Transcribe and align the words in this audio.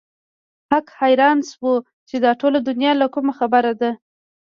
هک 0.71 0.85
حيران 0.99 1.37
شو 1.49 1.69
چې 2.09 2.15
دا 2.23 2.31
ټوله 2.41 2.59
دنيا 2.69 2.91
له 3.01 3.07
کومه 3.13 3.33
خبره 3.39 3.71
ده. 3.81 3.91